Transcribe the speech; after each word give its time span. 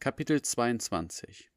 Kapitel 0.00 0.40
22 0.40 1.50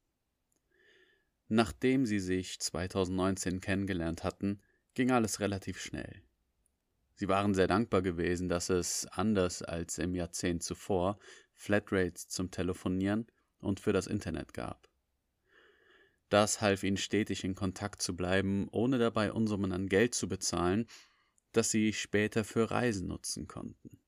Nachdem 1.46 2.06
sie 2.06 2.18
sich 2.18 2.58
2019 2.58 3.60
kennengelernt 3.60 4.24
hatten, 4.24 4.60
ging 4.94 5.12
alles 5.12 5.38
relativ 5.38 5.80
schnell. 5.80 6.24
Sie 7.14 7.28
waren 7.28 7.54
sehr 7.54 7.68
dankbar 7.68 8.02
gewesen, 8.02 8.48
dass 8.48 8.68
es, 8.68 9.06
anders 9.06 9.62
als 9.62 9.98
im 9.98 10.16
Jahrzehnt 10.16 10.64
zuvor, 10.64 11.20
Flatrates 11.54 12.26
zum 12.26 12.50
Telefonieren 12.50 13.28
und 13.60 13.78
für 13.78 13.92
das 13.92 14.08
Internet 14.08 14.52
gab. 14.54 14.88
Das 16.28 16.60
half 16.60 16.82
ihnen 16.82 16.96
stetig 16.96 17.44
in 17.44 17.54
Kontakt 17.54 18.02
zu 18.02 18.16
bleiben, 18.16 18.66
ohne 18.72 18.98
dabei 18.98 19.30
Unsummen 19.30 19.70
an 19.70 19.86
Geld 19.86 20.16
zu 20.16 20.28
bezahlen, 20.28 20.88
das 21.52 21.70
sie 21.70 21.92
später 21.92 22.42
für 22.42 22.72
Reisen 22.72 23.06
nutzen 23.06 23.46
konnten. 23.46 24.01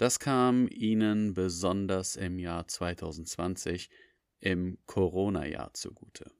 Das 0.00 0.18
kam 0.18 0.66
ihnen 0.70 1.34
besonders 1.34 2.16
im 2.16 2.38
Jahr 2.38 2.66
2020, 2.66 3.90
im 4.38 4.78
Corona-Jahr 4.86 5.74
zugute. 5.74 6.32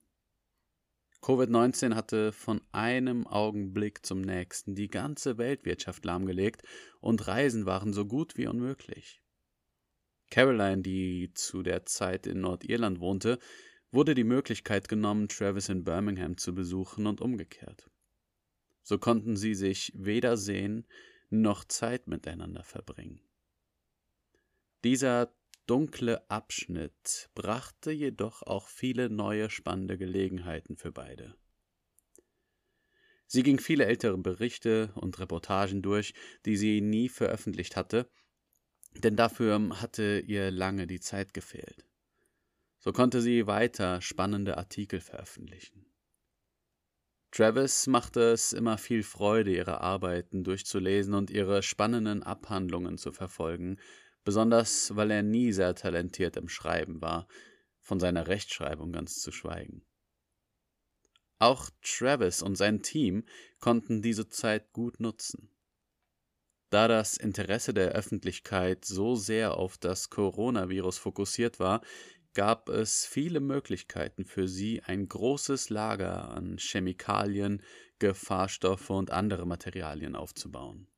Covid-19 1.21 1.95
hatte 1.95 2.33
von 2.33 2.63
einem 2.73 3.27
Augenblick 3.27 4.07
zum 4.07 4.23
nächsten 4.23 4.75
die 4.75 4.89
ganze 4.89 5.37
Weltwirtschaft 5.37 6.07
lahmgelegt 6.07 6.63
und 7.03 7.29
Reisen 7.29 7.67
waren 7.67 7.93
so 7.93 8.07
gut 8.07 8.39
wie 8.39 8.47
unmöglich. 8.47 9.21
Caroline, 10.31 10.81
die 10.81 11.31
zu 11.35 11.63
der 11.63 11.85
Zeit 11.85 12.27
in 12.27 12.41
Nordirland 12.41 12.99
wohnte, 12.99 13.39
wurde 13.91 14.15
die 14.15 14.25
Möglichkeit 14.25 14.89
genommen, 14.89 15.29
Travis 15.29 15.69
in 15.69 15.85
Birmingham 15.85 16.39
zu 16.39 16.55
besuchen 16.55 17.07
und 17.07 17.21
umgekehrt. 17.21 17.91
So 18.83 18.97
konnten 18.97 19.37
sie 19.37 19.55
sich 19.55 19.93
weder 19.95 20.39
sehen 20.39 20.87
noch 21.29 21.65
Zeit 21.65 22.07
miteinander 22.07 22.65
verbringen. 22.65 23.21
Dieser 24.83 25.35
dunkle 25.67 26.29
Abschnitt 26.31 27.29
brachte 27.35 27.91
jedoch 27.91 28.43
auch 28.43 28.67
viele 28.67 29.11
neue 29.11 29.51
spannende 29.51 29.99
Gelegenheiten 29.99 30.77
für 30.77 30.91
beide. 30.91 31.37
Sie 33.27 33.43
ging 33.43 33.61
viele 33.61 33.85
ältere 33.85 34.19
Berichte 34.19 34.93
und 34.97 35.21
Reportagen 35.21 35.83
durch, 35.83 36.15
die 36.47 36.57
sie 36.57 36.81
nie 36.81 37.09
veröffentlicht 37.09 37.77
hatte, 37.77 38.11
denn 38.97 39.17
dafür 39.17 39.81
hatte 39.81 40.19
ihr 40.27 40.51
lange 40.51 40.87
die 40.87 40.99
Zeit 40.99 41.35
gefehlt. 41.35 41.87
So 42.79 42.93
konnte 42.93 43.21
sie 43.21 43.47
weiter 43.47 44.01
spannende 44.01 44.57
Artikel 44.57 45.01
veröffentlichen. 45.01 45.87
Travis 47.31 47.87
machte 47.87 48.33
es 48.33 48.53
immer 48.53 48.79
viel 48.79 49.05
Freude, 49.05 49.55
ihre 49.55 49.81
Arbeiten 49.81 50.43
durchzulesen 50.43 51.15
und 51.15 51.31
ihre 51.31 51.63
spannenden 51.63 52.25
Abhandlungen 52.25 52.99
zu 52.99 53.13
verfolgen, 53.13 53.79
besonders 54.25 54.95
weil 54.97 55.11
er 55.11 55.23
nie 55.23 55.53
sehr 55.53 55.75
talentiert 55.75 56.37
im 56.37 56.49
Schreiben 56.49 57.01
war, 57.01 57.27
von 57.81 58.01
seiner 58.01 58.27
Rechtschreibung 58.27 58.93
ganz 58.93 59.21
zu 59.21 59.33
schweigen. 59.33 59.83
Auch 61.39 61.71
Travis 61.83 62.43
und 62.43 62.57
sein 62.57 62.83
Team 62.83 63.25
konnten 63.61 64.03
diese 64.03 64.29
Zeit 64.29 64.73
gut 64.73 65.01
nutzen. 65.01 65.51
Da 66.69 66.87
das 66.87 67.17
Interesse 67.17 67.75
der 67.75 67.93
Öffentlichkeit 67.93 68.85
so 68.85 69.17
sehr 69.17 69.57
auf 69.57 69.79
das 69.79 70.11
Coronavirus 70.11 70.99
fokussiert 70.99 71.59
war, 71.59 71.81
gab 72.35 72.69
es 72.69 73.07
viele 73.07 73.41
Möglichkeiten 73.41 74.25
für 74.25 74.47
sie, 74.47 74.83
ein 74.83 75.09
großes 75.09 75.71
Lager 75.71 76.29
an 76.29 76.59
Chemikalien, 76.59 77.63
Gefahrstoffe 77.99 78.91
und 78.91 79.11
andere 79.11 79.47
Materialien 79.47 80.15
aufzubauen. 80.15 80.90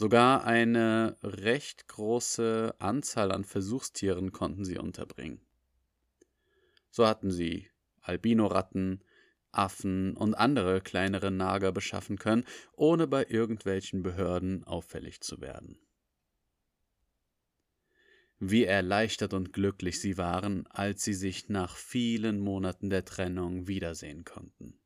Sogar 0.00 0.44
eine 0.44 1.18
recht 1.22 1.86
große 1.86 2.74
Anzahl 2.78 3.30
an 3.30 3.44
Versuchstieren 3.44 4.32
konnten 4.32 4.64
sie 4.64 4.78
unterbringen. 4.78 5.42
So 6.88 7.06
hatten 7.06 7.30
sie 7.30 7.68
Albinoratten, 8.00 9.04
Affen 9.52 10.16
und 10.16 10.32
andere 10.32 10.80
kleinere 10.80 11.30
Nager 11.30 11.70
beschaffen 11.70 12.16
können, 12.16 12.46
ohne 12.72 13.08
bei 13.08 13.26
irgendwelchen 13.26 14.02
Behörden 14.02 14.64
auffällig 14.64 15.20
zu 15.20 15.42
werden. 15.42 15.78
Wie 18.38 18.64
erleichtert 18.64 19.34
und 19.34 19.52
glücklich 19.52 20.00
sie 20.00 20.16
waren, 20.16 20.66
als 20.68 21.04
sie 21.04 21.12
sich 21.12 21.50
nach 21.50 21.76
vielen 21.76 22.40
Monaten 22.40 22.88
der 22.88 23.04
Trennung 23.04 23.68
wiedersehen 23.68 24.24
konnten. 24.24 24.80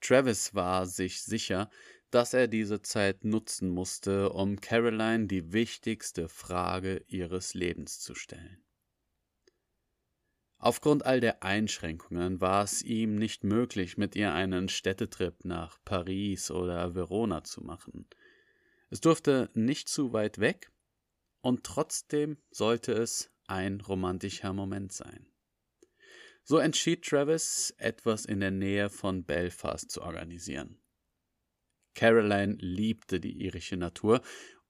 Travis 0.00 0.54
war 0.54 0.86
sich 0.86 1.22
sicher, 1.22 1.70
dass 2.10 2.32
er 2.32 2.48
diese 2.48 2.80
Zeit 2.80 3.24
nutzen 3.24 3.68
musste, 3.68 4.30
um 4.30 4.60
Caroline 4.60 5.26
die 5.26 5.52
wichtigste 5.52 6.28
Frage 6.28 7.04
ihres 7.06 7.54
Lebens 7.54 8.00
zu 8.00 8.14
stellen. 8.14 8.62
Aufgrund 10.60 11.06
all 11.06 11.20
der 11.20 11.44
Einschränkungen 11.44 12.40
war 12.40 12.64
es 12.64 12.82
ihm 12.82 13.14
nicht 13.14 13.44
möglich, 13.44 13.96
mit 13.96 14.16
ihr 14.16 14.32
einen 14.32 14.68
Städtetrip 14.68 15.44
nach 15.44 15.78
Paris 15.84 16.50
oder 16.50 16.96
Verona 16.96 17.44
zu 17.44 17.62
machen. 17.62 18.08
Es 18.90 19.00
durfte 19.00 19.50
nicht 19.54 19.88
zu 19.88 20.12
weit 20.12 20.38
weg, 20.38 20.72
und 21.40 21.62
trotzdem 21.62 22.38
sollte 22.50 22.92
es 22.92 23.30
ein 23.46 23.80
romantischer 23.80 24.52
Moment 24.52 24.92
sein. 24.92 25.26
So 26.50 26.56
entschied 26.56 27.04
Travis, 27.04 27.74
etwas 27.76 28.24
in 28.24 28.40
der 28.40 28.50
Nähe 28.50 28.88
von 28.88 29.22
Belfast 29.22 29.90
zu 29.90 30.00
organisieren. 30.00 30.80
Caroline 31.94 32.56
liebte 32.58 33.20
die 33.20 33.42
irische 33.44 33.76
Natur 33.76 34.22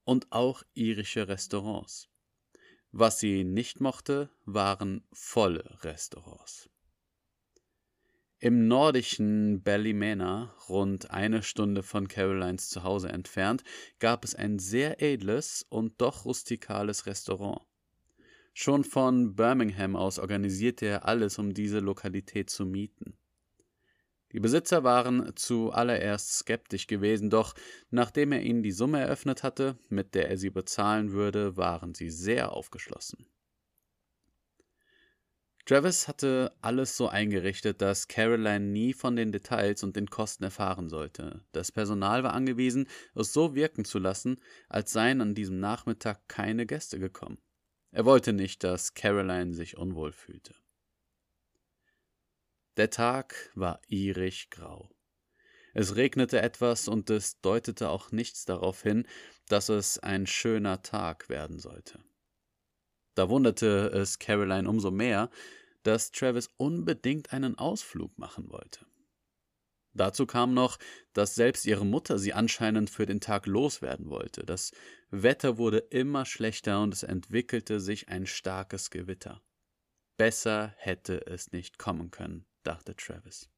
und 0.03 0.27
auch 0.33 0.65
irische 0.75 1.28
Restaurants. 1.28 2.09
Was 2.91 3.21
sie 3.21 3.44
nicht 3.44 3.81
mochte, 3.81 4.28
waren 4.44 5.06
volle 5.12 5.78
Restaurants. 5.84 6.69
Im 8.41 8.67
nordischen 8.67 9.62
Ballymena, 9.62 10.56
rund 10.69 11.12
eine 11.12 11.44
Stunde 11.44 11.84
von 11.84 12.09
Carolines 12.09 12.71
Zuhause 12.71 13.11
entfernt, 13.11 13.62
gab 14.00 14.25
es 14.25 14.34
ein 14.34 14.59
sehr 14.59 15.00
edles 15.00 15.65
und 15.69 16.00
doch 16.00 16.25
rustikales 16.25 17.06
Restaurant. 17.06 17.68
Schon 18.61 18.83
von 18.83 19.37
Birmingham 19.37 19.95
aus 19.95 20.19
organisierte 20.19 20.85
er 20.87 21.05
alles, 21.07 21.39
um 21.39 21.55
diese 21.55 21.79
Lokalität 21.79 22.51
zu 22.51 22.67
mieten. 22.67 23.17
Die 24.33 24.41
Besitzer 24.41 24.83
waren 24.83 25.31
zuallererst 25.37 26.39
skeptisch 26.39 26.89
gewesen, 26.89 27.31
doch 27.31 27.55
nachdem 27.91 28.33
er 28.33 28.43
ihnen 28.43 28.65
die 28.65 28.73
Summe 28.73 28.99
eröffnet 28.99 29.45
hatte, 29.45 29.79
mit 29.91 30.17
der 30.17 30.29
er 30.29 30.39
sie 30.39 30.51
bezahlen 30.51 31.13
würde, 31.13 31.57
waren 31.57 31.95
sie 31.95 32.11
sehr 32.11 32.51
aufgeschlossen. 32.51 33.29
Travis 35.65 36.09
hatte 36.09 36.53
alles 36.61 36.97
so 36.97 37.07
eingerichtet, 37.07 37.81
dass 37.81 38.09
Caroline 38.09 38.59
nie 38.67 38.93
von 38.93 39.15
den 39.15 39.31
Details 39.31 39.85
und 39.85 39.95
den 39.95 40.11
Kosten 40.11 40.43
erfahren 40.43 40.89
sollte. 40.89 41.45
Das 41.53 41.71
Personal 41.71 42.25
war 42.25 42.33
angewiesen, 42.33 42.89
es 43.15 43.33
so 43.33 43.55
wirken 43.55 43.85
zu 43.85 44.01
lassen, 44.01 44.41
als 44.69 44.93
seien 44.93 45.21
an 45.21 45.37
diesem 45.37 45.61
Nachmittag 45.61 46.27
keine 46.27 46.67
Gäste 46.67 46.99
gekommen. 46.99 47.39
Er 47.91 48.04
wollte 48.04 48.32
nicht, 48.32 48.65
dass 48.65 48.94
Caroline 48.94 49.54
sich 49.54 49.76
unwohl 49.76 50.12
fühlte. 50.12 50.54
Der 52.76 52.91
Tag 52.91 53.50
war 53.54 53.81
irisch 53.88 54.50
grau. 54.50 54.91
Es 55.75 55.97
regnete 55.97 56.41
etwas 56.41 56.88
und 56.88 57.10
es 57.10 57.41
deutete 57.41 57.88
auch 57.88 58.12
nichts 58.12 58.44
darauf 58.44 58.82
hin, 58.82 59.06
dass 59.49 59.69
es 59.69 59.99
ein 59.99 60.26
schöner 60.26 60.82
Tag 60.82 61.28
werden 61.28 61.59
sollte. 61.59 62.03
Da 63.15 63.28
wunderte 63.28 63.88
es 63.88 64.19
Caroline 64.19 64.69
umso 64.69 64.91
mehr, 64.91 65.31
dass 65.82 66.10
Travis 66.10 66.49
unbedingt 66.56 67.32
einen 67.32 67.59
Ausflug 67.59 68.16
machen 68.19 68.49
wollte. 68.50 68.87
Dazu 69.99 70.27
kam 70.27 70.55
noch, 70.55 70.79
dass 71.13 71.35
selbst 71.35 71.67
ihre 71.67 71.85
Mutter 71.85 72.19
sie 72.19 72.33
anscheinend 72.33 72.89
für 72.89 73.05
den 73.05 73.21
Tag 73.21 73.47
loswerden 73.47 74.09
wollte. 74.09 74.47
Das 74.47 74.73
Wetter 75.11 75.59
wurde 75.59 75.79
immer 75.79 76.25
schlechter 76.25 76.81
und 76.81 76.95
es 76.95 77.03
entwickelte 77.03 77.81
sich 77.81 78.09
ein 78.09 78.27
starkes 78.27 78.91
Gewitter. 78.91 79.43
Besser 80.17 80.75
hätte 80.79 81.27
es 81.27 81.53
nicht 81.53 81.79
kommen 81.79 82.11
können, 82.11 82.47
dachte 82.62 82.95
Travis. 82.95 83.50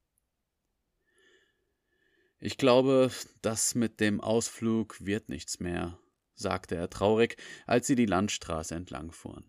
Ich 2.39 2.57
glaube, 2.57 3.11
das 3.43 3.75
mit 3.75 4.01
dem 4.01 4.23
Ausflug 4.23 5.05
wird 5.05 5.29
nichts 5.29 5.61
mehr, 5.61 5.99
sagte 6.35 6.75
er 6.75 6.89
traurig, 6.89 7.37
als 7.67 7.87
sie 7.87 7.97
die 7.97 8.07
Landstraße 8.07 8.75
entlang 8.75 9.13
fuhren. 9.13 9.45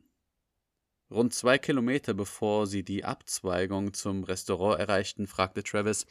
Rund 1.09 1.33
zwei 1.33 1.57
Kilometer 1.57 2.13
bevor 2.13 2.67
sie 2.67 2.83
die 2.83 3.05
Abzweigung 3.05 3.93
zum 3.93 4.23
Restaurant 4.25 4.79
erreichten, 4.79 5.27
fragte 5.27 5.63
Travis, 5.63 6.05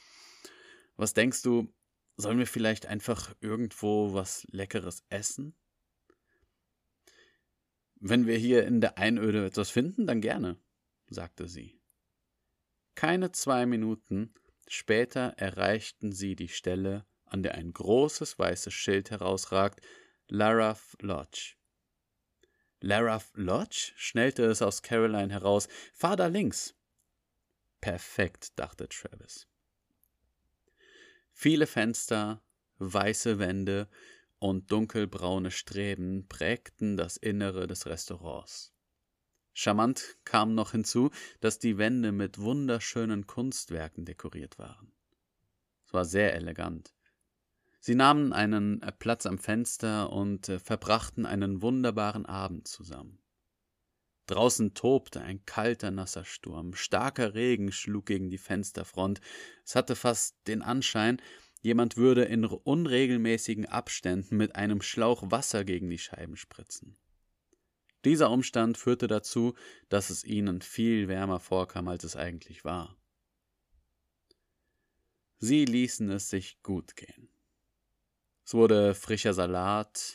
was 1.00 1.14
denkst 1.14 1.42
du, 1.42 1.72
sollen 2.16 2.38
wir 2.38 2.46
vielleicht 2.46 2.86
einfach 2.86 3.34
irgendwo 3.40 4.12
was 4.12 4.46
Leckeres 4.50 5.04
essen? 5.08 5.56
Wenn 7.96 8.26
wir 8.26 8.36
hier 8.36 8.66
in 8.66 8.80
der 8.80 8.98
Einöde 8.98 9.46
etwas 9.46 9.70
finden, 9.70 10.06
dann 10.06 10.20
gerne, 10.20 10.58
sagte 11.08 11.48
sie. 11.48 11.80
Keine 12.94 13.32
zwei 13.32 13.66
Minuten 13.66 14.34
später 14.68 15.34
erreichten 15.36 16.12
sie 16.12 16.36
die 16.36 16.48
Stelle, 16.48 17.06
an 17.24 17.42
der 17.42 17.54
ein 17.54 17.72
großes 17.72 18.38
weißes 18.38 18.72
Schild 18.72 19.10
herausragt, 19.10 19.80
Larath 20.28 20.96
Lodge. 21.00 21.56
Lara 22.80 23.22
Lodge? 23.34 23.92
schnellte 23.96 24.44
es 24.44 24.62
aus 24.62 24.82
Caroline 24.82 25.32
heraus. 25.32 25.68
Fahr 25.92 26.16
da 26.16 26.26
links. 26.26 26.74
Perfekt, 27.80 28.58
dachte 28.58 28.88
Travis. 28.88 29.49
Viele 31.42 31.66
Fenster, 31.66 32.42
weiße 32.80 33.38
Wände 33.38 33.88
und 34.40 34.70
dunkelbraune 34.70 35.50
Streben 35.50 36.28
prägten 36.28 36.98
das 36.98 37.16
Innere 37.16 37.66
des 37.66 37.86
Restaurants. 37.86 38.74
Charmant 39.54 40.18
kam 40.24 40.54
noch 40.54 40.72
hinzu, 40.72 41.08
dass 41.40 41.58
die 41.58 41.78
Wände 41.78 42.12
mit 42.12 42.40
wunderschönen 42.40 43.26
Kunstwerken 43.26 44.04
dekoriert 44.04 44.58
waren. 44.58 44.92
Es 45.86 45.94
war 45.94 46.04
sehr 46.04 46.34
elegant. 46.34 46.94
Sie 47.78 47.94
nahmen 47.94 48.34
einen 48.34 48.82
Platz 48.98 49.24
am 49.24 49.38
Fenster 49.38 50.12
und 50.12 50.46
äh, 50.50 50.58
verbrachten 50.58 51.24
einen 51.24 51.62
wunderbaren 51.62 52.26
Abend 52.26 52.68
zusammen. 52.68 53.18
Draußen 54.30 54.74
tobte 54.74 55.22
ein 55.22 55.44
kalter, 55.44 55.90
nasser 55.90 56.24
Sturm, 56.24 56.74
starker 56.74 57.34
Regen 57.34 57.72
schlug 57.72 58.06
gegen 58.06 58.30
die 58.30 58.38
Fensterfront, 58.38 59.20
es 59.64 59.74
hatte 59.74 59.96
fast 59.96 60.36
den 60.46 60.62
Anschein, 60.62 61.20
jemand 61.62 61.96
würde 61.96 62.22
in 62.22 62.44
unregelmäßigen 62.44 63.66
Abständen 63.66 64.36
mit 64.36 64.54
einem 64.54 64.82
Schlauch 64.82 65.32
Wasser 65.32 65.64
gegen 65.64 65.90
die 65.90 65.98
Scheiben 65.98 66.36
spritzen. 66.36 66.96
Dieser 68.04 68.30
Umstand 68.30 68.78
führte 68.78 69.08
dazu, 69.08 69.54
dass 69.88 70.10
es 70.10 70.22
ihnen 70.22 70.62
viel 70.62 71.08
wärmer 71.08 71.40
vorkam, 71.40 71.88
als 71.88 72.04
es 72.04 72.14
eigentlich 72.14 72.64
war. 72.64 72.96
Sie 75.38 75.64
ließen 75.64 76.08
es 76.08 76.30
sich 76.30 76.62
gut 76.62 76.94
gehen. 76.94 77.30
Es 78.44 78.54
wurde 78.54 78.94
frischer 78.94 79.34
Salat, 79.34 80.14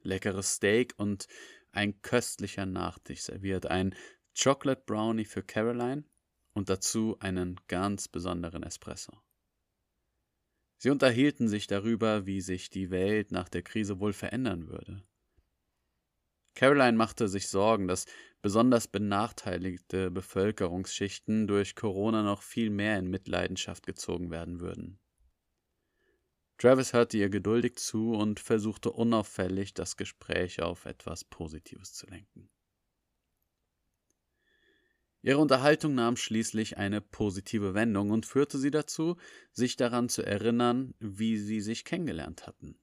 leckeres 0.00 0.54
Steak 0.54 0.94
und 0.96 1.28
ein 1.72 2.00
köstlicher 2.02 2.66
Nachtisch 2.66 3.22
serviert, 3.22 3.66
ein 3.66 3.94
Chocolate 4.40 4.82
Brownie 4.86 5.24
für 5.24 5.42
Caroline 5.42 6.04
und 6.54 6.68
dazu 6.68 7.16
einen 7.20 7.60
ganz 7.68 8.08
besonderen 8.08 8.62
Espresso. 8.62 9.12
Sie 10.78 10.90
unterhielten 10.90 11.48
sich 11.48 11.66
darüber, 11.66 12.26
wie 12.26 12.40
sich 12.40 12.70
die 12.70 12.90
Welt 12.90 13.30
nach 13.30 13.48
der 13.48 13.62
Krise 13.62 14.00
wohl 14.00 14.12
verändern 14.12 14.68
würde. 14.68 15.02
Caroline 16.54 16.96
machte 16.96 17.28
sich 17.28 17.48
Sorgen, 17.48 17.88
dass 17.88 18.06
besonders 18.42 18.88
benachteiligte 18.88 20.10
Bevölkerungsschichten 20.10 21.46
durch 21.46 21.74
Corona 21.76 22.22
noch 22.22 22.42
viel 22.42 22.68
mehr 22.70 22.98
in 22.98 23.08
Mitleidenschaft 23.08 23.86
gezogen 23.86 24.30
werden 24.30 24.60
würden. 24.60 24.98
Travis 26.58 26.92
hörte 26.92 27.16
ihr 27.16 27.28
geduldig 27.28 27.76
zu 27.76 28.14
und 28.14 28.38
versuchte 28.40 28.92
unauffällig, 28.92 29.74
das 29.74 29.96
Gespräch 29.96 30.62
auf 30.62 30.84
etwas 30.86 31.24
Positives 31.24 31.92
zu 31.94 32.06
lenken. 32.06 32.48
Ihre 35.22 35.38
Unterhaltung 35.38 35.94
nahm 35.94 36.16
schließlich 36.16 36.78
eine 36.78 37.00
positive 37.00 37.74
Wendung 37.74 38.10
und 38.10 38.26
führte 38.26 38.58
sie 38.58 38.70
dazu, 38.70 39.16
sich 39.52 39.76
daran 39.76 40.08
zu 40.08 40.22
erinnern, 40.22 40.94
wie 40.98 41.38
sie 41.38 41.60
sich 41.60 41.84
kennengelernt 41.84 42.46
hatten. 42.46 42.78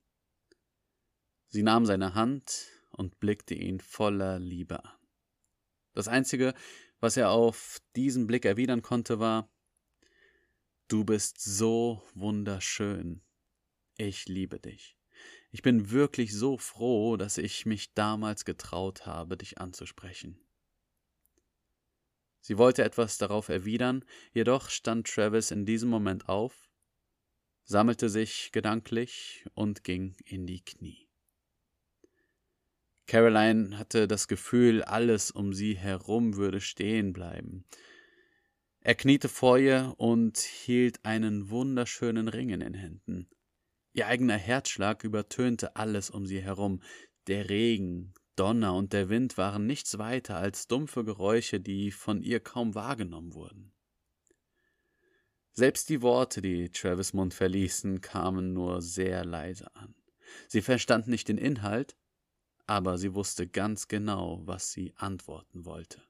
Sie 1.50 1.64
nahm 1.64 1.86
seine 1.86 2.14
Hand, 2.16 2.68
und 2.92 3.20
blickte 3.20 3.56
ihn 3.56 3.80
voller 3.80 4.40
Liebe 4.40 4.84
an. 4.84 4.98
Das 5.94 6.08
Einzige, 6.08 6.54
was 7.00 7.18
er 7.18 7.32
auf 7.32 7.80
diesen 7.96 8.28
Blick 8.28 8.46
erwidern 8.46 8.82
konnte, 8.82 9.20
war 9.20 9.50
Du 10.88 11.06
bist 11.06 11.40
so 11.40 12.02
wunderschön. 12.16 13.22
Ich 14.02 14.30
liebe 14.30 14.62
dich. 14.62 14.96
Ich 15.52 15.62
bin 15.62 15.92
wirklich 15.92 16.34
so 16.34 16.58
froh, 16.58 17.18
dass 17.18 17.38
ich 17.38 17.66
mich 17.66 17.94
damals 17.96 18.46
getraut 18.46 19.06
habe, 19.06 19.36
dich 19.36 19.58
anzusprechen. 19.58 20.40
Sie 22.40 22.58
wollte 22.58 22.86
etwas 22.86 23.18
darauf 23.18 23.50
erwidern, 23.50 24.06
jedoch 24.32 24.70
stand 24.70 25.06
Travis 25.08 25.52
in 25.52 25.66
diesem 25.66 25.90
Moment 25.90 26.30
auf, 26.30 26.72
sammelte 27.66 28.08
sich 28.08 28.54
gedanklich 28.54 29.46
und 29.54 29.84
ging 29.84 30.16
in 30.24 30.48
die 30.48 30.64
Knie. 30.64 31.10
Caroline 33.06 33.78
hatte 33.78 34.08
das 34.08 34.30
Gefühl, 34.30 34.82
alles 34.82 35.30
um 35.30 35.52
sie 35.52 35.76
herum 35.78 36.38
würde 36.38 36.62
stehen 36.62 37.12
bleiben. 37.12 37.66
Er 38.80 38.96
kniete 38.96 39.28
vor 39.28 39.58
ihr 39.58 39.94
und 39.98 40.38
hielt 40.38 41.04
einen 41.04 41.50
wunderschönen 41.50 42.30
Ring 42.30 42.48
in 42.48 42.62
den 42.62 42.76
Händen. 42.76 43.30
Ihr 43.94 44.08
eigener 44.08 44.38
Herzschlag 44.38 45.04
übertönte 45.04 45.76
alles 45.76 46.10
um 46.10 46.26
sie 46.26 46.42
herum. 46.42 46.82
Der 47.28 47.50
Regen, 47.50 48.14
Donner 48.36 48.76
und 48.76 48.94
der 48.94 49.10
Wind 49.10 49.38
waren 49.38 49.66
nichts 49.66 49.98
weiter 49.98 50.38
als 50.38 50.68
dumpfe 50.68 51.04
Geräusche, 51.04 51.60
die 51.60 51.92
von 51.92 52.22
ihr 52.22 52.40
kaum 52.40 52.76
wahrgenommen 52.76 53.34
wurden. 53.34 53.74
Selbst 55.52 55.90
die 55.90 56.02
Worte, 56.02 56.42
die 56.42 56.70
Travis 56.70 57.14
Mund 57.14 57.34
verließen, 57.34 58.00
kamen 58.00 58.54
nur 58.54 58.82
sehr 58.82 59.26
leise 59.26 59.76
an. 59.76 59.94
Sie 60.48 60.62
verstand 60.62 61.08
nicht 61.08 61.28
den 61.28 61.38
Inhalt, 61.38 61.98
aber 62.66 62.98
sie 62.98 63.14
wusste 63.14 63.48
ganz 63.48 63.88
genau, 63.88 64.42
was 64.46 64.72
sie 64.72 64.94
antworten 64.96 65.66
wollte. 65.66 66.02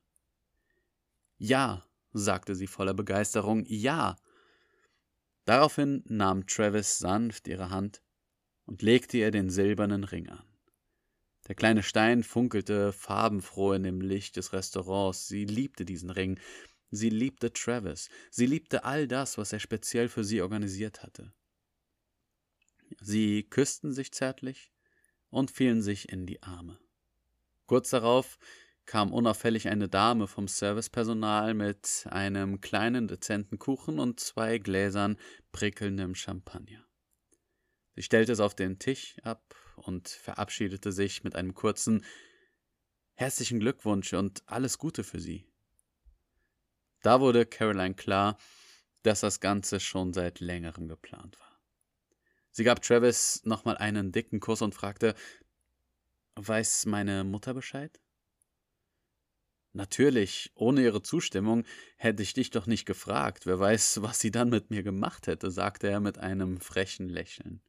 Ja, 1.38 1.86
sagte 2.12 2.54
sie 2.54 2.68
voller 2.68 2.94
Begeisterung, 2.94 3.64
ja. 3.66 4.18
Daraufhin 5.50 6.04
nahm 6.06 6.46
Travis 6.46 7.00
sanft 7.00 7.48
ihre 7.48 7.72
Hand 7.72 8.04
und 8.66 8.84
legte 8.84 9.18
ihr 9.18 9.32
den 9.32 9.50
silbernen 9.50 10.04
Ring 10.04 10.30
an. 10.30 10.46
Der 11.48 11.56
kleine 11.56 11.82
Stein 11.82 12.22
funkelte 12.22 12.94
farbenfroh 12.94 13.74
in 13.74 13.82
dem 13.82 14.00
Licht 14.00 14.36
des 14.36 14.54
Restaurants. 14.54 15.28
Sie 15.28 15.46
liebte 15.46 15.86
diesen 15.86 16.12
Ring. 16.12 16.40
Sie 16.92 17.10
liebte 17.10 17.52
Travis. 17.52 18.10
Sie 18.30 18.46
liebte 18.46 18.84
all 18.84 19.08
das, 19.08 19.40
was 19.40 19.52
er 19.52 19.58
speziell 19.58 20.08
für 20.08 20.24
sie 20.24 20.44
organisiert 20.44 21.02
hatte. 21.02 21.34
Sie 23.02 23.42
küssten 23.42 23.92
sich 23.92 24.12
zärtlich 24.12 24.72
und 25.32 25.50
fielen 25.50 25.82
sich 25.82 26.10
in 26.10 26.28
die 26.28 26.44
Arme. 26.44 26.78
Kurz 27.66 27.90
darauf 27.90 28.38
kam 28.90 29.14
unauffällig 29.14 29.70
eine 29.70 29.88
Dame 29.88 30.26
vom 30.26 30.48
Servicepersonal 30.48 31.54
mit 31.54 32.08
einem 32.10 32.60
kleinen 32.60 33.08
dezenten 33.08 33.60
Kuchen 33.60 34.00
und 34.00 34.20
zwei 34.20 34.58
Gläsern 34.58 35.16
prickelndem 35.52 36.16
Champagner. 36.16 36.84
Sie 37.96 38.02
stellte 38.02 38.32
es 38.32 38.40
auf 38.40 38.56
den 38.56 38.80
Tisch 38.80 39.16
ab 39.22 39.54
und 39.76 40.10
verabschiedete 40.10 40.92
sich 40.92 41.24
mit 41.24 41.36
einem 41.36 41.54
kurzen 41.54 42.04
Herzlichen 43.14 43.60
Glückwunsch 43.60 44.12
und 44.14 44.42
alles 44.48 44.80
Gute 44.80 45.04
für 45.04 45.20
Sie. 45.20 45.46
Da 47.04 47.22
wurde 47.22 47.46
Caroline 47.46 47.94
klar, 47.94 48.40
dass 49.04 49.20
das 49.20 49.40
Ganze 49.40 49.80
schon 49.80 50.14
seit 50.14 50.40
längerem 50.40 50.88
geplant 50.88 51.40
war. 51.40 51.62
Sie 52.50 52.64
gab 52.64 52.82
Travis 52.82 53.44
nochmal 53.46 53.78
einen 53.78 54.12
dicken 54.12 54.40
Kuss 54.40 54.64
und 54.64 54.74
fragte, 54.74 55.14
Weiß 56.34 56.88
meine 56.88 57.24
Mutter 57.24 57.54
Bescheid? 57.54 58.02
Natürlich, 59.74 60.52
ohne 60.56 60.82
ihre 60.82 61.04
Zustimmung 61.04 61.64
hätte 61.98 62.24
ich 62.24 62.34
dich 62.34 62.50
doch 62.50 62.66
nicht 62.66 62.86
gefragt. 62.86 63.46
Wer 63.46 63.60
weiß, 63.60 64.02
was 64.02 64.20
sie 64.20 64.32
dann 64.32 64.50
mit 64.50 64.72
mir 64.72 64.82
gemacht 64.82 65.28
hätte, 65.28 65.52
sagte 65.52 65.88
er 65.88 66.00
mit 66.00 66.18
einem 66.18 66.60
frechen 66.60 67.08
Lächeln. 67.08 67.62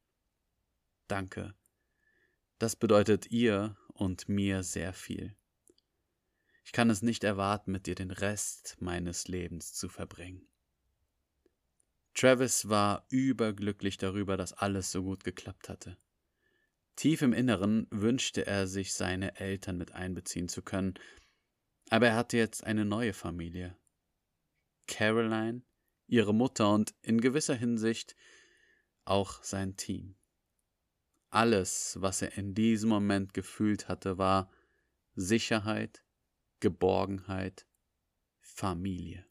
Danke. 1.08 1.54
Das 2.58 2.76
bedeutet 2.76 3.30
ihr 3.30 3.76
und 3.88 4.28
mir 4.28 4.62
sehr 4.62 4.92
viel. 4.92 5.34
Ich 6.64 6.72
kann 6.72 6.88
es 6.88 7.02
nicht 7.02 7.24
erwarten, 7.24 7.72
mit 7.72 7.86
dir 7.86 7.94
den 7.94 8.10
Rest 8.10 8.76
meines 8.80 9.28
Lebens 9.28 9.74
zu 9.74 9.88
verbringen. 9.88 10.46
Travis 12.14 12.68
war 12.68 13.06
überglücklich 13.08 13.96
darüber, 13.98 14.36
dass 14.36 14.52
alles 14.52 14.90
so 14.90 15.02
gut 15.02 15.24
geklappt 15.24 15.68
hatte. 15.68 15.96
Tief 16.96 17.22
im 17.22 17.32
Inneren 17.32 17.86
wünschte 17.90 18.46
er 18.46 18.66
sich, 18.66 18.92
seine 18.92 19.40
Eltern 19.40 19.78
mit 19.78 19.92
einbeziehen 19.92 20.48
zu 20.48 20.60
können, 20.60 20.94
aber 21.90 22.06
er 22.06 22.16
hatte 22.16 22.36
jetzt 22.36 22.64
eine 22.64 22.84
neue 22.84 23.12
Familie. 23.12 23.76
Caroline, 24.86 25.62
ihre 26.06 26.32
Mutter 26.32 26.72
und 26.72 26.94
in 27.02 27.20
gewisser 27.20 27.54
Hinsicht 27.54 28.16
auch 29.04 29.42
sein 29.42 29.76
Team. 29.76 30.16
Alles, 31.30 31.96
was 32.00 32.22
er 32.22 32.36
in 32.38 32.54
diesem 32.54 32.88
Moment 32.90 33.34
gefühlt 33.34 33.88
hatte, 33.88 34.18
war 34.18 34.50
Sicherheit, 35.14 36.04
Geborgenheit, 36.60 37.66
Familie. 38.40 39.26